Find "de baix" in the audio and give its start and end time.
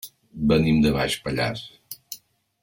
0.85-1.17